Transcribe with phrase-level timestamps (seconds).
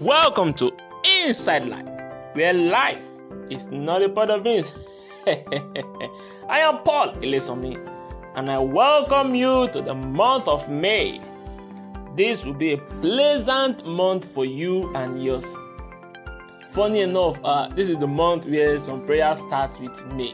[0.00, 0.72] Welcome to
[1.04, 1.86] Inside Life,
[2.32, 3.06] where life
[3.50, 4.72] is not a part of means.
[5.26, 6.10] I
[6.48, 7.76] am Paul Ilesomi,
[8.34, 11.20] and I welcome you to the month of May.
[12.16, 15.44] This will be a pleasant month for you and yours.
[16.68, 20.32] Funny enough, uh, this is the month where some prayers start with May.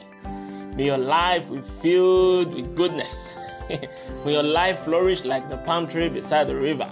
[0.77, 3.35] May your life be filled with goodness.
[4.25, 6.89] May your life flourish like the palm tree beside the river.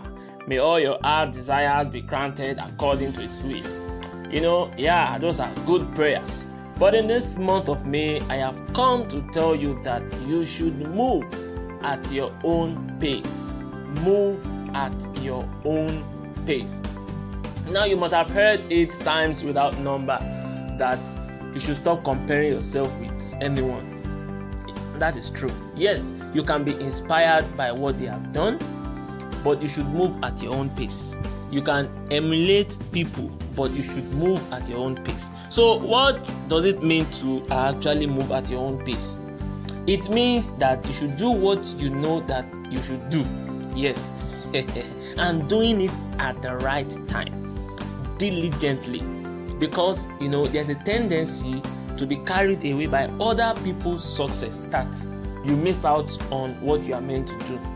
[0.46, 3.64] May all your heart desires be granted according to His will.
[4.30, 6.46] You know, yeah, those are good prayers.
[6.78, 10.76] But in this month of May, I have come to tell you that you should
[10.76, 11.24] move
[11.82, 13.62] at your own pace.
[14.02, 16.04] Move at your own
[16.46, 16.82] pace.
[17.70, 20.18] Now, you must have heard eight times without number
[20.78, 20.98] that
[21.54, 23.92] you should stop comparing yourself with anyone.
[24.98, 25.52] That is true.
[25.76, 28.58] Yes, you can be inspired by what they have done,
[29.44, 31.14] but you should move at your own pace.
[31.50, 35.28] You can emulate people, but you should move at your own pace.
[35.50, 39.18] So, what does it mean to actually move at your own pace?
[39.86, 43.24] It means that you should do what you know that you should do.
[43.76, 44.10] Yes,
[45.18, 47.66] and doing it at the right time,
[48.18, 49.02] diligently.
[49.58, 51.62] Because you know, there's a tendency
[51.98, 55.06] to be carried away by other people's success that
[55.44, 57.73] you miss out on what you are meant to do.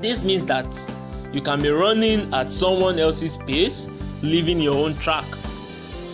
[0.00, 0.90] This means that
[1.32, 3.88] you can be running at someone else's pace,
[4.22, 5.26] leaving your own track.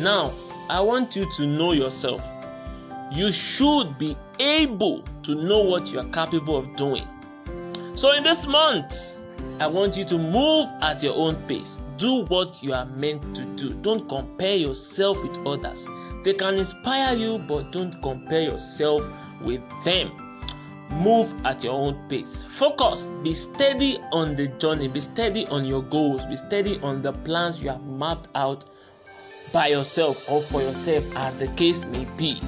[0.00, 0.32] Now,
[0.68, 2.28] I want you to know yourself.
[3.12, 7.06] You should be able to know what you are capable of doing.
[7.94, 9.18] So, in this month,
[9.60, 11.80] I want you to move at your own pace.
[11.96, 13.72] Do what you are meant to do.
[13.72, 15.88] Don't compare yourself with others.
[16.24, 19.02] They can inspire you, but don't compare yourself
[19.40, 20.25] with them.
[20.90, 22.44] Move at your own pace.
[22.44, 23.06] Focus.
[23.22, 24.88] Be steady on the journey.
[24.88, 26.24] Be steady on your goals.
[26.26, 28.64] Be steady on the plans you have mapped out
[29.52, 32.40] by yourself or for yourself, as the case may be.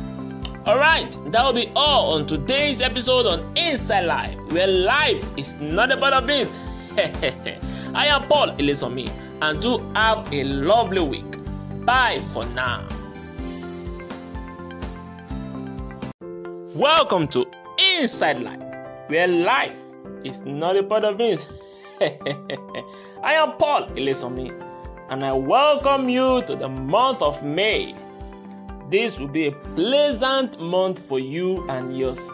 [0.66, 5.90] Alright, that will be all on today's episode on Inside Life, where life is not
[5.90, 6.60] about a business.
[7.94, 11.86] I am Paul Ilesomi, and do have a lovely week.
[11.86, 12.86] Bye for now.
[16.74, 17.46] Welcome to
[17.78, 18.62] Inside Life,
[19.08, 19.80] where life
[20.24, 21.60] is not a part of business.
[22.00, 24.52] I am Paul Ilesomi,
[25.10, 27.94] and I welcome you to the month of May.
[28.90, 32.28] This will be a pleasant month for you and yours.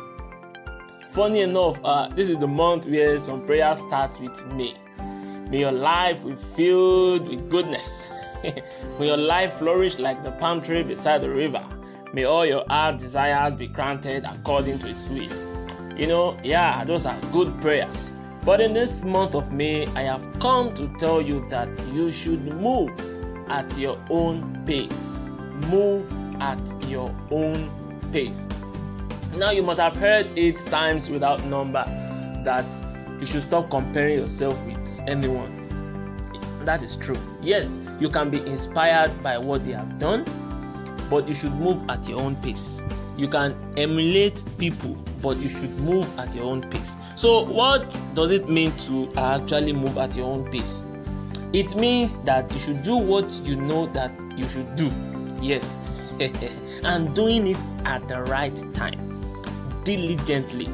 [1.09, 4.75] Funny enough, uh, this is the month where some prayers start with May.
[5.50, 8.09] May your life be filled with goodness.
[8.99, 11.65] May your life flourish like the palm tree beside the river.
[12.15, 15.29] May all your heart desires be granted according to His will.
[15.99, 18.13] You know, yeah, those are good prayers.
[18.45, 22.45] But in this month of May, I have come to tell you that you should
[22.45, 22.91] move
[23.51, 25.29] at your own pace.
[25.69, 26.09] Move
[26.41, 27.69] at your own
[28.13, 28.47] pace.
[29.37, 31.85] Now, you must have heard eight times without number
[32.45, 32.65] that
[33.19, 35.51] you should stop comparing yourself with anyone.
[36.65, 37.19] That is true.
[37.43, 40.25] Yes, you can be inspired by what they have done,
[41.11, 42.83] but you should move at your own pace.
[43.17, 46.97] You can emulate people, but you should move at your own pace.
[47.17, 50.85] So, what does it mean to actually move at your own pace?
[51.53, 54.91] It means that you should do what you know that you should do.
[55.41, 55.79] Yes,
[56.85, 59.23] and doing it at the right time,
[59.85, 60.67] diligently.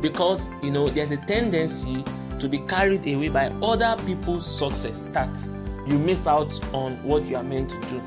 [0.00, 2.04] Because you know, there's a tendency
[2.38, 5.48] to be carried away by other people's success that
[5.86, 8.02] you miss out on what you are meant to do.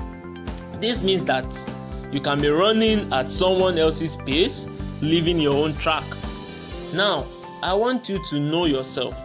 [0.84, 1.46] This means that
[2.12, 4.68] you can be running at someone else's pace,
[5.00, 6.04] leaving your own track.
[6.94, 7.26] Now,
[7.62, 9.18] I want you to know yourself.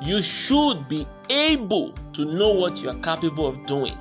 [0.00, 3.94] You should be able to know what you are capable of doing.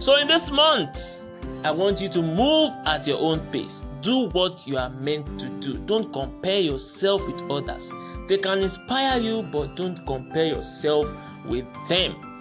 [0.00, 1.22] So, in this month,
[1.62, 3.84] I want you to move at your own pace.
[4.00, 5.78] Do what you are meant to do.
[5.78, 7.92] Don't compare yourself with others.
[8.26, 11.06] They can inspire you, but don't compare yourself
[11.46, 12.33] with them.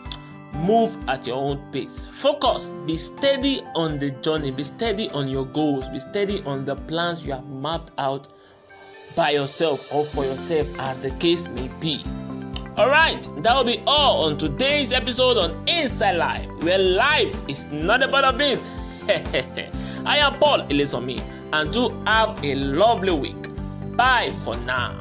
[0.56, 2.08] Move at your own pace.
[2.08, 2.70] Focus.
[2.86, 4.52] Be steady on the journey.
[4.52, 5.90] Be steady on your goals.
[5.90, 8.28] Be steady on the plans you have mapped out
[9.16, 12.04] by yourself or for yourself, as the case may be.
[12.78, 18.02] Alright, that will be all on today's episode on Inside Life, where life is not
[18.02, 18.72] about a business.
[20.06, 23.96] I am Paul Ilesomi, and do have a lovely week.
[23.96, 24.98] Bye for now.